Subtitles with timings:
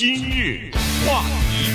[0.00, 0.70] 今日
[1.06, 1.70] 话题，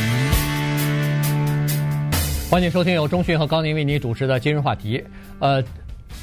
[2.50, 5.00] 欢迎收听由中讯和高宁为您主持的今日话题。
[5.38, 5.64] 呃，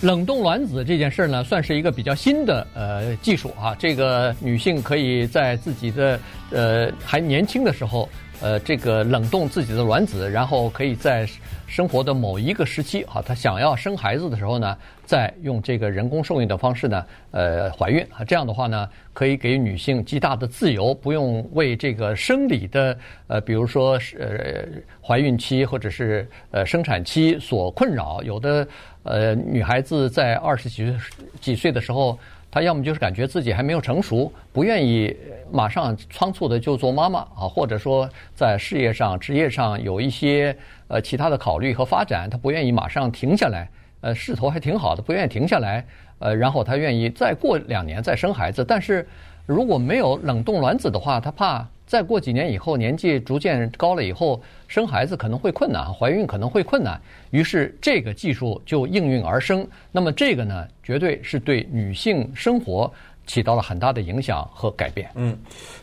[0.00, 3.72] 冷冻卵子这件事呢，算是一个比较新的呃技术啊。
[3.78, 6.18] 这个女性可以在自己的
[6.50, 8.08] 呃还年轻的时候。
[8.40, 11.28] 呃，这个冷冻自己的卵子，然后可以在
[11.66, 24.64] 生活的某一个时期啊，她想要生孩子的时候呢，再用这个人工受孕的方式呢，呃，怀孕啊，这样的话呢，可以给女性极大的自由，不用为这个生理的呃，比如说呃
[25.00, 28.20] 怀孕期或者是呃生产期所困扰。
[28.22, 28.66] 有的
[29.04, 30.92] 呃女孩子在二十几
[31.40, 32.18] 几岁的时候。
[32.52, 35.16] 他要么就是感觉自己还没有成熟，不愿意
[35.50, 40.54] 马上仓促的就做妈妈啊，或者说在事业上、职业上有一些
[40.86, 43.66] 呃其他的考虑和发展，他不愿意马上停下来，
[44.02, 45.82] 呃势头还挺好的，不愿意停下来，
[46.18, 49.08] 呃然后他愿意再过两年再生孩子，但是
[49.46, 51.66] 如果没有冷冻卵子的话，她怕。
[51.84, 56.98] 再过几年以后，年纪逐渐高了以后，生孩子可能会困难，怀孕可能会困难。
[57.32, 59.66] 于是这个技术就应运而生。
[59.90, 62.90] 那么这个呢，绝对是对女性生活
[63.26, 65.10] 起到了很大的影响和改变。
[65.16, 65.36] 嗯，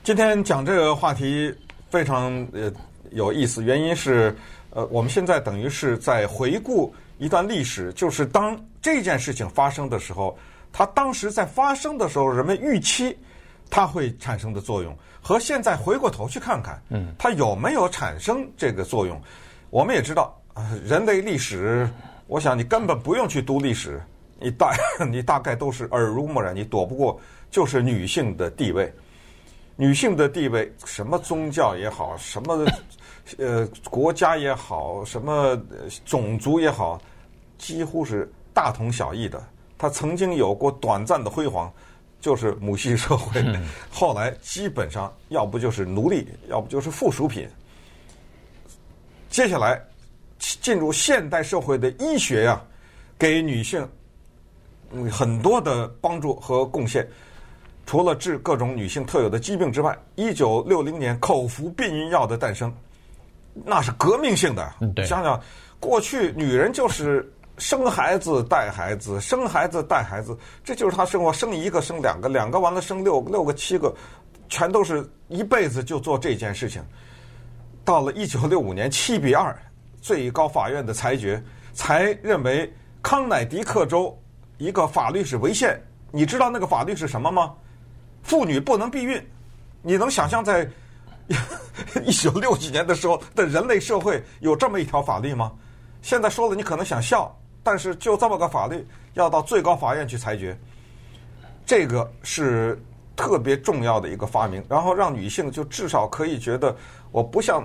[0.04, 1.54] 今天讲这个话题
[1.92, 2.72] 非常呃
[3.12, 4.36] 有意思，原因是
[4.72, 10.36] 呃我们现在等于是在回顾一段历史，就是当这件事情发生的时候，
[10.74, 13.16] 它当时在发生的时候，人们预期
[13.70, 14.96] 它会产生的作用。
[15.22, 19.22] 和现在回过头去看看，嗯，它有没有产生这个作用？
[19.70, 20.34] 我们也知道，
[20.86, 21.90] 人类历史，
[22.26, 24.02] 我想你根本不用去读历史，
[24.40, 24.74] 你大
[25.12, 27.20] 你大概都是耳濡目染，你躲不过，
[27.52, 28.92] 就是女性的地位。
[29.76, 32.66] 女性的地位，什么宗教也好，什么
[33.38, 35.62] 呃国家也好，什么
[36.06, 37.00] 种族也好，
[37.58, 39.42] 几乎是大同小异的。
[39.78, 41.72] 它曾经有过短暂的辉煌。
[42.22, 43.42] 就是母系社会，
[43.92, 47.48] 后来基本上要不就是奴隶，要不就是附属品。
[49.30, 49.82] 接下来
[50.40, 52.62] 进入现代社会的医学呀，
[53.18, 53.88] 给女性
[55.10, 57.08] 很多的帮助和贡献。
[57.86, 62.74] 除了治各种女性特有的疾病之外，一九六零年口服避孕药的诞生，
[63.54, 64.74] 那是革命性的。
[65.06, 65.42] 想想
[65.80, 67.32] 过去女人就是。
[67.60, 71.32] 生孩子带孩子，生孩子带孩子，这就是他生活。
[71.32, 73.94] 生一个，生两个，两个完了生六个，六个七个，
[74.48, 76.82] 全都是一辈子就做这件事情。
[77.84, 79.56] 到了一九六五年七比二，
[80.02, 81.44] 最高法院的裁决
[81.74, 84.18] 才认为康乃狄克州
[84.58, 85.80] 一个法律是违宪。
[86.12, 87.54] 你知道那个法律是什么吗？
[88.24, 89.22] 妇女不能避孕。
[89.82, 90.68] 你能想象在
[92.06, 95.52] 一九六几年的时候的人类社会有这么一条法律吗？
[96.02, 97.36] 现在说了，你可能想笑。
[97.70, 100.58] 但是就这么个法律，要到最高法院去裁决，
[101.68, 102.82] 这个是
[103.16, 104.66] 特别重要的一个发明。
[104.68, 106.76] 然后让女性就至少可以觉得，
[107.12, 107.64] 我不像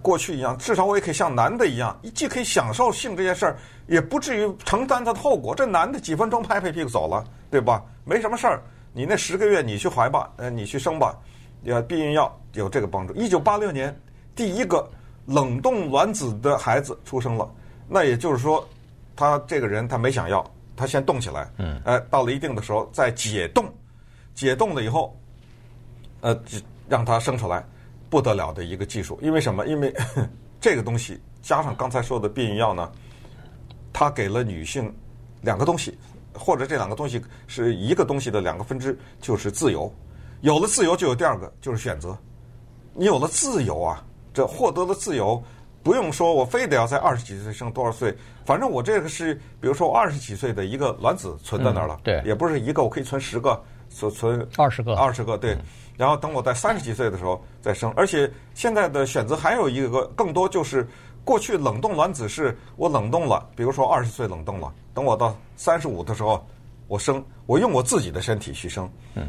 [0.00, 5.54] 过去一样，至少我也可以像男的一样，既可以享受性这件事儿，也不至于承担它的后果。
[5.54, 7.84] 这男的几分钟拍拍屁股走了，对吧？
[8.06, 8.62] 没什么事儿。
[8.94, 11.14] 你那十个月你去怀吧，呃，你去生吧，
[11.64, 13.12] 要避孕药有这个帮助。
[13.12, 13.94] 一九八六年，
[14.34, 14.90] 第一个
[15.26, 17.46] 冷冻卵子的孩子出生了，
[17.86, 18.66] 那也就是说。
[19.14, 20.44] 他这个人他没想要，
[20.76, 23.64] 他先动起来，嗯，哎，到了一定的时候再解冻，
[24.34, 25.18] 解冻了以后，
[26.20, 26.38] 呃，
[26.88, 27.64] 让他生出来，
[28.08, 29.18] 不得了的一个技术。
[29.22, 29.66] 因为什么？
[29.66, 29.94] 因为
[30.60, 32.90] 这个东西加上刚才说的避孕药呢，
[33.92, 34.92] 它给了女性
[35.40, 35.98] 两个东西，
[36.34, 39.92] 或者这两个东西是一个东西的两个分支，就是自由。
[40.40, 42.16] 有了自由，就有第二个，就是选择。
[42.94, 45.42] 你有了自由啊，这获得了自由。
[45.82, 53.60] 不用说，我非得要在二十几岁生多少岁，反正我这个是，比如说我二十几岁的一个卵子存在那儿了，对，也不是一个，我可以存十个，
[53.90, 55.56] 存存二十个，二十个，对。
[55.96, 60.88] 然后等我在三十几岁的时候再生，而且现在的选择还有一个更多，就是
[61.24, 66.44] 过去冷冻卵子是我冷冻了，比如说二十岁冷冻了，等我到三十五的时候
[66.88, 68.90] 我生，我用我自己的身体去生。
[69.14, 69.28] 嗯。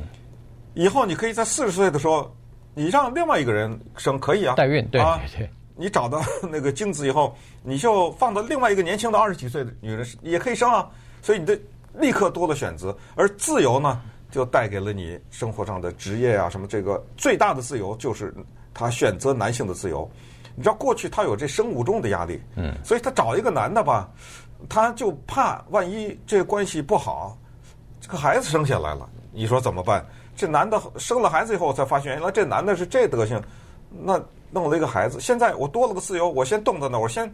[0.73, 2.33] 以后你可以在四十岁的时候，
[2.73, 5.01] 你让另外一个人生可以啊，代孕，对
[5.37, 5.49] 对。
[5.75, 6.21] 你找到
[6.51, 10.87] 那个精子以后，你就放到另外一个年轻的二十几岁的女人也可以生啊，
[11.21, 11.59] 所以你的
[11.93, 18.33] 立刻多了选择，而自由呢，就带给了你生活上的职业啊什么，这个最大的自由就是
[18.73, 20.09] 他选择男性的自由。
[20.55, 24.07] 你知道过去他有这生物钟的压力，嗯，所以他找一个男的吧，
[24.69, 27.35] 他就怕万一这关系不好，
[27.99, 30.05] 这个孩子生下来了，你说怎么办？
[30.35, 33.41] 这男的生了孩子以后才发现，原来这男的是这德行，
[33.89, 34.23] 那。
[34.53, 37.31] 弄了一个孩子，现在我多了个自由，我先冻在那，我先，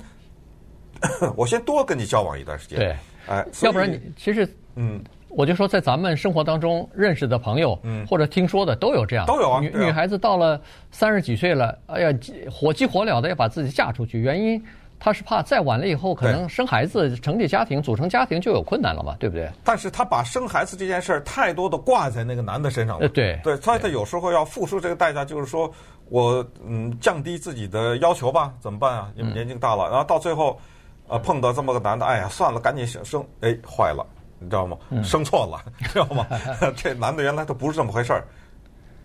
[1.35, 2.79] 我先多跟你交往一段时间。
[2.79, 2.95] 对，
[3.27, 9.59] 哎，要不然你其实，嗯，我就说，在咱们生活当中认识的朋友，嗯，或者听说的都有这样，都有啊。
[9.59, 10.59] 女女孩子到了
[10.91, 12.17] 三十几岁了，哎呀，
[12.51, 14.61] 火急火燎的要把自己嫁出去，原因
[14.99, 19.49] 她是怕再晚了以后可能生孩子、成立家庭、组成家庭就有困难了嘛，对不对？
[19.63, 23.39] 但是她把生孩子这件事儿太多的挂在那个男的身上了，对。
[23.41, 25.71] 对，所以她有时候要付出这个代价，就是说
[26.09, 29.11] 我嗯降低自己的要求吧，怎么办啊？
[29.15, 30.59] 因为年纪大了，然后到最后，
[31.07, 34.05] 呃，碰到这么个男的，哎呀，算了，赶紧生生，哎，坏了。
[34.41, 34.77] 你知道吗？
[35.03, 35.61] 生错了，
[35.91, 36.25] 知道吗？
[36.75, 38.25] 这男的原来他不是这么回事儿，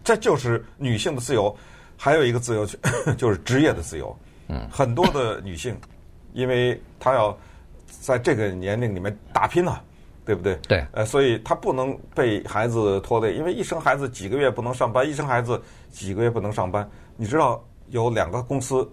[0.04, 1.54] 这就是女性的自由。
[1.96, 2.66] 还有一个自由，
[3.18, 4.16] 就是职业的自由。
[4.48, 5.76] 嗯，很多的女性，
[6.32, 7.36] 因为她要
[8.00, 9.80] 在这个年龄里面打拼呐，
[10.24, 10.56] 对不对？
[10.68, 10.86] 对。
[10.92, 15.60] 呃，所以他不能被孩子拖累，因为一生孩子几个月不能上班，一生孩子
[15.90, 16.88] 几个月不能上班。
[17.16, 18.88] 你知道有两个公司，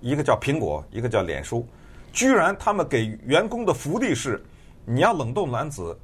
[0.00, 1.66] 一个叫苹果，一个叫脸书，
[2.12, 4.42] 居然他们给员工的福利是。
[4.90, 5.94] 你要冷冻卵子，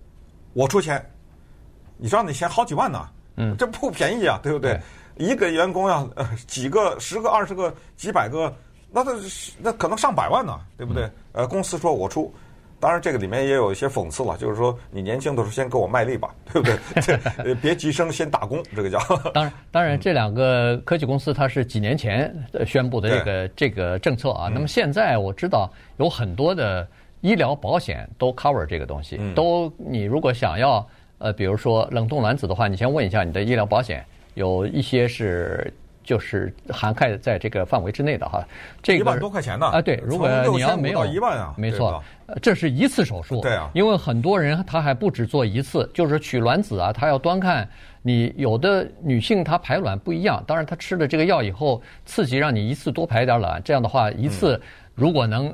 [0.53, 1.03] 我出钱，
[1.97, 4.79] 你知道那钱好几万呢，嗯，这不便宜啊，对不对？
[5.17, 8.55] 对，一个员工要呃几个、十个、二十个、几百个，
[8.93, 9.13] 那他
[9.59, 11.05] 那可能上百万呢，对不对？
[11.05, 12.31] 嗯、呃，公司说我出，
[12.85, 16.69] 当然这个里面也有一些讽刺了，就是说你年轻的时候先给我卖力吧， 对不
[17.43, 17.55] 对？
[17.57, 18.99] 别急生，先打工，这个叫。
[19.33, 22.31] 当然，当然这两个科技公司它是几年前
[22.67, 26.87] 宣布的这个这个政策啊，那么现在我知道有很多的。
[27.21, 34.05] 医疗保险都 cover 这个东西，都你如果想要呃，比如说冷冻卵子的话，你先问一下你的医疗保险，
[34.35, 35.73] 有一些是
[36.05, 38.47] 就是涵盖在这个范围之内的哈。
[38.83, 42.01] 这个一万多块钱呢啊，对，如果你要没有一万啊，没错，
[42.41, 47.69] 这是一次手术，对啊，因为很多人他还不止做一次，就是取卵子啊，他要端看
[48.03, 54.61] 你有的女性她排卵不一样，当然她吃了这个药以后刺激让你一次多排点卵，这样的话一次
[54.95, 55.53] 如果能。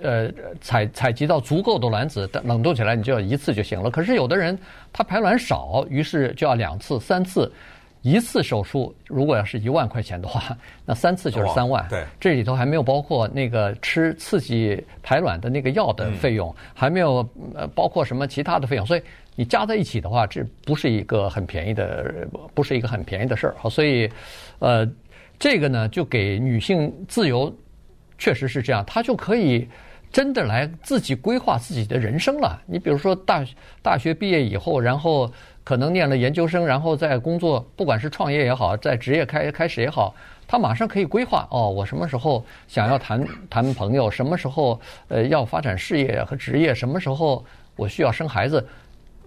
[0.00, 0.30] 呃，
[0.60, 3.90] 采采集到足够的卵子，冷冻起来，你就要一次就行了。
[3.90, 4.56] 可是有的人
[4.92, 7.50] 他排卵少，于是就要两次、三次。
[8.02, 11.86] 一次手术如果要是一万块钱的话， 那三次就是三万。
[11.88, 18.84] 对，这里头还没有包括那个吃刺激排卵的那个药的费用，还没有呃包括什么其他的费用。
[18.84, 19.02] 所以
[19.34, 23.54] 你加在一起的话，这不是一个很便宜的，不是一个很便宜的事儿。
[23.58, 24.10] 好，所以
[24.58, 24.86] 呃，
[25.38, 27.52] 这个呢，就给女性自由。
[28.18, 29.66] 确实是这样，她就可以
[30.12, 32.62] 真的来自己规划自己的人生了。
[32.66, 33.44] 你比如说大
[33.82, 35.28] 大学毕业以后，然后
[35.64, 40.14] 可能念了研究生，然后在工作，不管是创业也好，在职业开开始也好，
[40.46, 47.44] 他马上可以规划哦，我什么时候想要谈谈朋友，什么时候呃要发展事业和职业，什么时候
[47.76, 48.66] 我需要生孩子。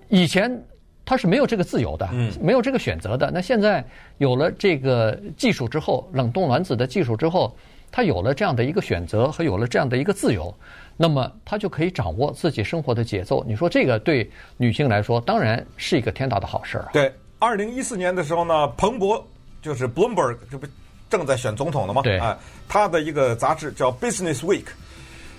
[0.10, 0.62] 以前
[1.06, 2.08] 他是没有这个自由的，
[2.42, 3.32] 没有这个选择的。
[3.34, 3.84] 那现在
[4.18, 7.56] 有了这个技术之后，冷冻卵子的技术之后。
[7.92, 10.54] 他有了这样的一个选择和有了这样的一个自由，
[10.98, 13.44] 那么他就可以掌握自己生活的节奏。
[13.48, 16.88] 你说这个对女性来说当然是一个天大的好事儿。
[16.94, 19.26] 对，二零一四年的时候呢，彭博
[19.62, 20.66] 就是 Bloomberg，这不
[21.10, 22.02] 正在选总统了吗？
[22.02, 22.38] 对啊，
[22.68, 24.66] 他的一个杂志叫 Business Week，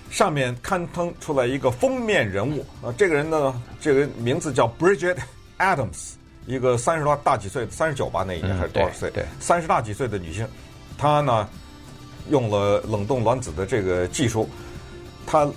[0.09, 5.17] 上面刊登出来一个封面人物啊，这个人呢，这个名字叫 Bridget
[5.57, 6.13] Adams，
[6.45, 9.09] 一个三十多大几岁，三十九吧，那一年还是多少岁？
[9.11, 10.47] 对，三十大几岁的女性，
[10.97, 11.49] 她呢，
[12.29, 14.47] 用了冷冻卵子的这个技术，
[15.27, 15.47] 他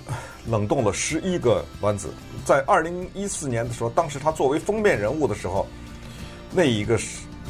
[0.47, 2.13] 冷冻了十一个卵子。
[2.45, 5.65] 在二零一四年的时候，当时他作为封面人物的时候，
[6.51, 6.99] 那一个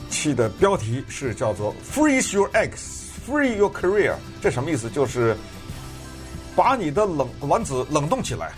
[0.09, 4.15] 期的标题是叫做 “Freeze your eggs, free your career”。
[4.41, 4.89] 这什么意思？
[4.89, 5.35] 就是
[6.55, 8.51] 把你的冷卵子冷冻起来，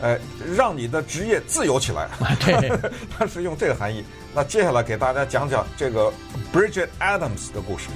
[0.00, 0.18] 哎，
[0.54, 2.08] 让你的职业自由起来。
[2.40, 2.72] 对，
[3.18, 4.04] 他是用这个含义。
[4.32, 6.12] 那接下来给大家讲讲这个
[6.52, 7.88] Bridget Adams 的故事。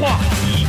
[0.00, 0.64] 话题，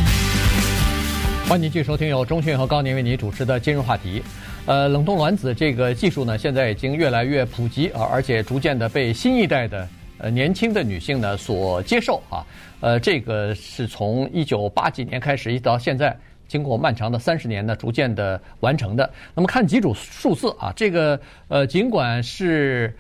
[1.47, 4.21] 欢迎继续收听由钟讯和高宁为您主持的今日话题。
[4.65, 12.45] 呃，冷冻卵子这个技术呢，现在已经越来越普及啊，而且逐渐的被新一代的呃年轻的女性呢所接受啊。
[12.81, 16.13] 呃，这个是从一九八几年开始，一直到现在，
[16.49, 19.09] 经过漫长的三十年呢，逐渐的完成的。
[19.33, 22.93] 那么看几组数字啊，这个呃，尽管是。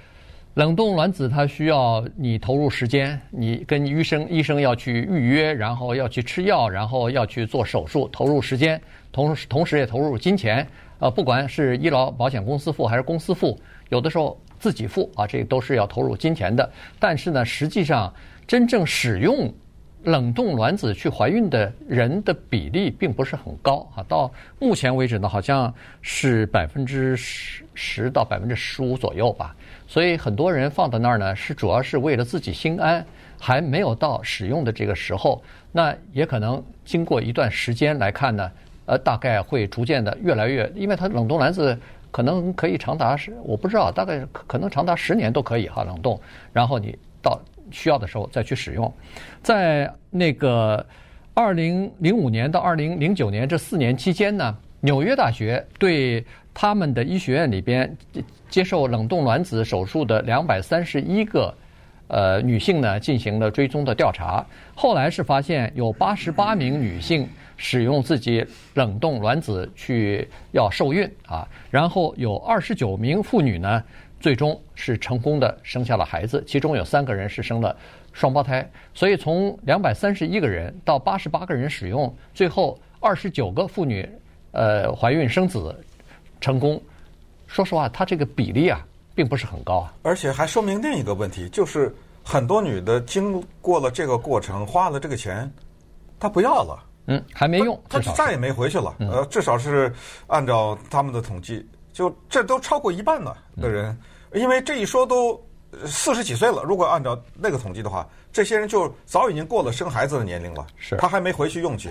[0.55, 8.79] 冷冻卵子它需要你投入时间，你跟医生，医生要去预约，然后要去吃药，然后要去做手术，投入时间，
[9.13, 10.67] 同时同时也投入金钱。
[10.99, 16.69] 呃，不管是医疗保险公司付还是公司付，有的时候自己付啊，这都是要投入金钱的。
[16.99, 18.13] 但是呢，实际上
[18.45, 19.49] 真正使用
[20.03, 24.03] 冷冻卵子去怀孕的人的比例并不是很高啊。
[24.07, 29.55] 到目前为止呢，好像是百分之十十到百分之十五左右吧。
[29.87, 33.05] 所以很多人放在那儿呢，是主要是为了自己心安，
[33.39, 35.43] 还没有到使用的这个时候。
[35.71, 38.51] 那也可能经过一段时间来看呢，
[38.85, 41.77] 呃，大概会逐渐的越来越，因为它冷冻卵子
[42.09, 46.19] 可能可以长达是我不知道，大概可能长达十年都可以哈冷冻，
[46.51, 47.39] 然后你到
[47.71, 48.93] 需要的时候再去使用，
[49.41, 50.85] 在那个
[51.33, 57.97] 二零零五年到二零零九年这四年期间呢，纽约大学对他们的医学院里边
[58.49, 61.53] 接受冷冻卵子手术的两百三十一个。
[62.13, 67.25] 呃，女性呢进行了追踪的调查，后来是发现有八十八名女性
[67.55, 73.81] 使用自己冷冻卵子去要受孕啊，然后有二十九名妇女呢
[74.21, 77.75] 最终是成功的生下了孩子，其中有三个人是生了
[78.13, 84.09] 双胞胎，所以从两百三十一个人到八十八个人使用，最后二十九个妇女
[84.51, 85.75] 呃怀孕生子
[86.39, 86.81] 成功，
[87.47, 88.85] 说实话，它这个比例啊。
[89.13, 95.51] 并不是很高啊，而且还说明另一个问题，就是很多女的经过了这个过程，花了这个钱，
[96.17, 98.95] 她不要了，嗯，还没用，她再也没回去了。
[98.99, 99.93] 呃，至少是
[100.27, 103.95] 按照他们的统计，就这都超过一半了的人，
[104.33, 105.41] 因为这一说都
[105.85, 106.63] 四十几岁了。
[106.63, 111.89] 如果按照那个统计的话，这些人就早已经过了生孩子的年龄了，是，他还没回去用去，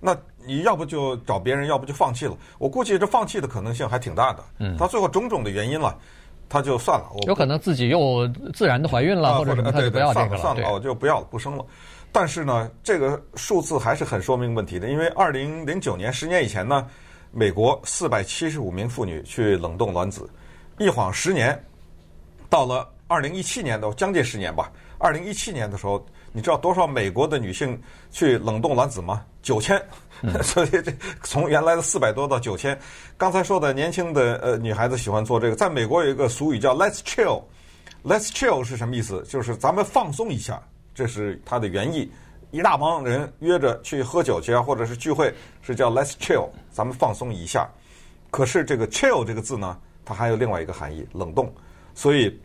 [0.00, 2.36] 那你要不就找别人，要不就放弃了。
[2.58, 4.44] 我估计这放弃的可能性还挺大的。
[4.58, 5.96] 嗯，他最后种种的原因了。
[6.48, 8.24] 他就算了，有可能自己又
[8.54, 10.40] 自然的怀孕了，啊、或者他就不要这个了。
[10.40, 11.66] 算了，我就不要了，不生了。
[12.12, 16.86] 但是呢，这个数字还是很说明问题的，因为二零零九年，十年以前呢，
[17.32, 20.30] 美国四百七十五名妇女去冷冻卵子，
[20.78, 21.60] 一晃十年，
[22.56, 27.78] 到了二零一七年的将近十年吧，二零一七年的时候，你知道多少美国的女性
[28.10, 29.22] 去冷冻卵子吗？
[29.42, 29.78] 九千。
[30.42, 30.90] 所以这
[31.22, 32.78] 从原来的四百多到九千，
[33.18, 37.42] 刚才说的年轻的呃女孩子喜欢做这个，在美国有一个俗语叫 “Let's chill”。
[38.02, 39.22] Let's chill 是什么意思？
[39.28, 40.58] 就是咱们放松一下，
[40.94, 42.10] 这是它的原意。
[42.52, 47.68] 一大帮人约着去喝酒去啊，或者是聚会，是叫 “Let's chill”，咱们放松一下。
[48.30, 51.52] 可是这个 “chill” 这个字呢，它还有另外一个含义，冷冻。
[51.98, 52.38] 所以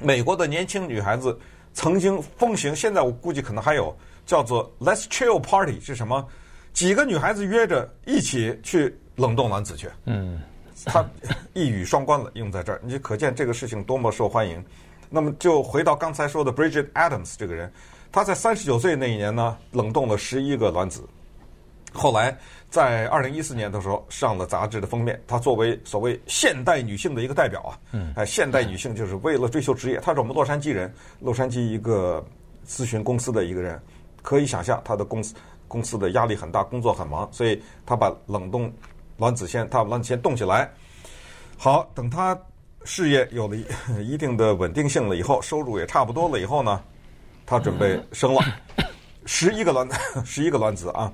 [0.00, 1.38] 美国的年轻女孩子
[1.72, 6.26] 曾经风行，现在我估计可能还有叫做 “Let's chill party” 是什么？
[6.72, 10.40] 几个女孩子约着一起去冷冻卵子去，嗯，
[10.84, 11.04] 他
[11.52, 14.64] 一语双关了，用在这儿，你就可见这个事情多么受欢迎。
[15.10, 17.72] 那么就回到刚才说的 Bridget Adams 这个人，
[18.12, 21.02] 她在三十九岁那一年呢，冷冻了十一个卵子，
[21.92, 22.36] 后来
[22.70, 25.20] 在二零一四年的时候上了杂志的封面。
[25.26, 30.00] 她作为所谓现代女性的一个代表啊，嗯，哎，现代女性就是为了追求职业。
[30.00, 32.24] 她是我们洛杉矶人，洛杉矶一个
[32.66, 33.80] 咨询公司的一个人，
[34.22, 35.34] 可以想象她的公司。
[35.66, 38.72] 公司的压力很大，工作很忙，所以她把冷冻
[39.18, 40.70] 卵子先，她把卵子先冻起来。
[41.58, 42.34] 好，等她
[42.84, 43.54] 事业有了
[44.02, 46.82] 一定的稳定性了以后，收入也差不多了以后呢，
[47.44, 48.40] 她准备生 了
[49.26, 49.86] 十一个卵，
[50.24, 51.12] 十一个卵子啊。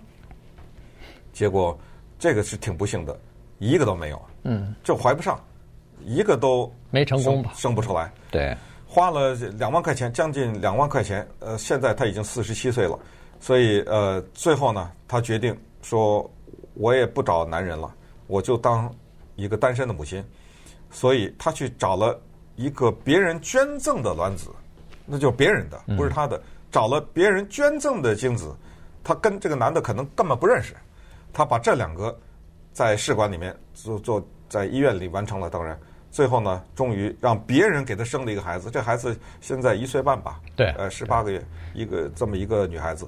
[1.35, 1.79] 结果
[2.19, 3.19] 这个是挺不幸的，
[3.59, 4.23] 一个都没有。
[4.45, 5.38] 嗯，就怀不上，
[6.03, 8.11] 一个都没成功吧，生不出来。
[8.31, 11.26] 对，花了两万块钱，将近两万块钱。
[11.41, 12.99] 呃，现在他已经四十七岁了。
[13.41, 16.31] 所以，呃，最后呢，他决定说，
[16.75, 17.93] 我也不找男人了，
[18.26, 18.91] 我就当
[19.35, 20.25] 一个单身的母亲。
[20.91, 22.19] 所以，他去找了
[22.55, 24.50] 一个别人捐赠的卵子，
[25.05, 26.41] 那就是别人的，不是他的。
[26.71, 28.55] 找了别人捐赠的精子，
[29.03, 30.75] 他跟这个男的可能根本不认识。
[31.35, 32.17] 他把这两个
[32.73, 35.50] 在试管里面做做，在医院里完成了。
[35.50, 35.76] 当然，
[36.11, 38.71] 最后呢，终于让别人给他生了一个孩子。
[38.71, 40.41] 这孩子现在一岁半吧？
[40.55, 43.05] 对，呃，十八个月，一个这么一个女孩子。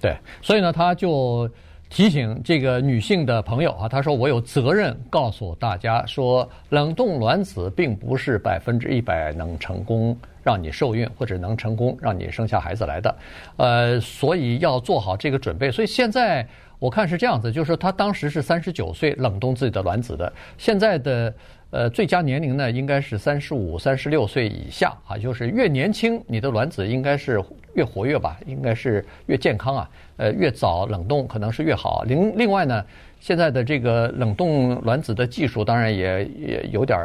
[0.00, 1.50] 对，所以呢，他就
[1.94, 13.16] 提醒这个女性的朋友啊，她说：“我有责任告诉大家，说冷冻卵子并不是百分之一百能成功让你受孕，或者能成功让你生下孩子来的。
[13.58, 15.70] 呃，所以要做好这个准备。
[15.70, 16.44] 所以现在
[16.80, 21.32] 我看是这样子，就是说他当时是三十九岁冷冻自己的卵子的，现在的。”
[21.70, 27.42] 呃，最佳年龄呢，应该是三十五、三十六岁以下啊，就是越年轻，你的卵子应该是
[27.74, 29.90] 越活跃吧，应该是越健康啊。
[30.16, 32.04] 呃，越早冷冻可能是越好。
[32.06, 32.84] 另另外呢，
[33.20, 36.98] 现在的这个冷冻卵子的技术当然也也有点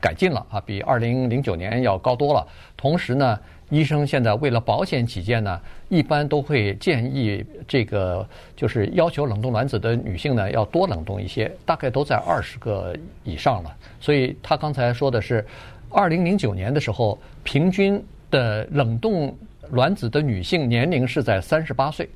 [0.00, 2.46] 改进了啊，比二零零九年要高多了。
[2.76, 3.38] 同时呢。
[3.70, 5.60] 医生现在为了保险起见呢，
[5.90, 13.76] 一般都会建议这个就是要求冷冻卵子的女性呢要多冷冻一些，大概都在二十个以上了。
[14.00, 15.44] 所以他刚才说的是，
[15.90, 19.36] 二零零九年的时候，平均的冷冻
[19.70, 22.08] 卵子的女性年龄是在三十八岁。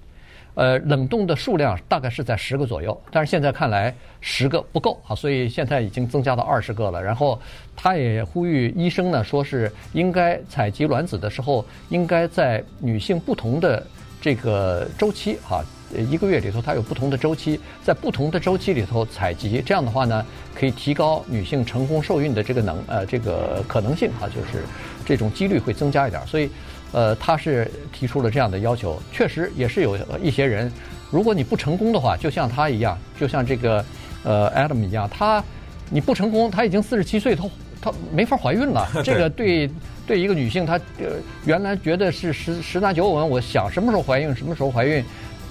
[0.54, 7.02] 呃，冷冻的数量大概是在十个左右，但是现在看来十个不够啊，所以现在已经增加到二十个了。
[7.02, 7.40] 然后
[7.74, 13.82] 他也呼吁医生呢，说是应该采集卵子的时候，应该在女性不同的
[14.20, 15.64] 这个周期啊，
[16.10, 20.22] 一个月里头它有不同的周期，在不同的周期里头采集，这样的话呢，
[20.54, 24.64] 可以提高女性成功受孕的这个能呃这个可能性啊，就是
[25.06, 26.20] 这种几率会增加一点。
[26.26, 26.50] 所以，
[26.92, 30.70] 呃，他是提出了这样的要求，确实也是有一些人，
[31.10, 33.84] 如果你不成功的话，就像他一样，就像这个
[34.22, 35.42] 呃 Adam 一样，他
[35.90, 37.44] 你不成功，他已经四十七岁，他
[37.80, 39.68] 他没法怀孕了， 这个对。
[40.04, 41.12] 对一个女性，她呃
[41.44, 45.02] 原来觉得是十十拿九稳，我想什么时候怀孕什么时候怀孕，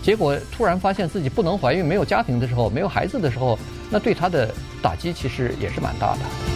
[0.01, 3.57] 结果突然发现自己不能怀孕，没有家庭的时候，没有孩子的时候，
[3.89, 6.50] 那对她的打击其实也是蛮大的。